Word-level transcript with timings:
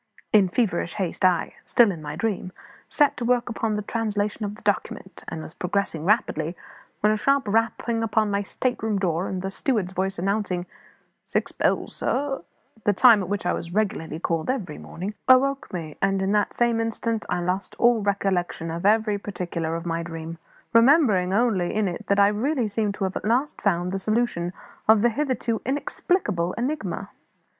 In 0.33 0.49
feverish 0.49 0.95
haste 0.95 1.23
I 1.23 1.53
still 1.63 1.91
in 1.91 2.01
my 2.01 2.15
dream 2.15 2.51
set 2.89 3.15
to 3.17 3.23
work 3.23 3.49
upon 3.49 3.75
the 3.75 3.83
translation 3.83 4.43
of 4.43 4.55
the 4.55 4.63
document, 4.63 5.23
and 5.27 5.43
was 5.43 5.53
progressing 5.53 6.05
swimmingly, 6.05 6.55
when 7.01 7.11
a 7.13 7.17
sharp 7.17 7.47
rapping 7.47 8.01
upon 8.01 8.31
my 8.31 8.41
state 8.41 8.81
room 8.81 8.97
door, 8.97 9.27
and 9.29 9.43
the 9.43 9.51
steward's 9.51 9.91
voice 9.91 10.17
announcing, 10.17 10.65
"Six 11.23 11.51
bells, 11.51 11.95
sir," 11.95 12.41
(the 12.83 12.93
time 12.93 13.21
at 13.21 13.29
which 13.29 13.45
I 13.45 13.53
was 13.53 13.75
regularly 13.75 14.17
called 14.17 14.49
every 14.49 14.79
morning), 14.79 15.13
awoke 15.27 15.71
me; 15.71 15.97
and 16.01 16.19
in 16.19 16.31
that 16.31 16.55
same 16.55 16.79
instant 16.79 17.23
I 17.29 17.39
lost 17.39 17.75
all 17.77 18.01
recollection 18.01 18.71
of 18.71 18.87
every 18.87 19.19
particular 19.19 19.75
of 19.75 19.85
my 19.85 20.01
dream, 20.01 20.39
remembering 20.73 21.31
only 21.31 21.67
that 21.67 21.75
in 21.77 21.87
it 21.87 22.19
I 22.19 22.29
really 22.29 22.67
seemed 22.67 22.95
to 22.95 23.03
have 23.03 23.15
at 23.17 23.25
last 23.25 23.61
found 23.61 23.91
the 23.91 23.99
solution 23.99 24.51
of 24.87 25.03
the 25.03 25.09
hitherto 25.09 25.61
inexplicable 25.63 26.53
enigma. 26.53 27.09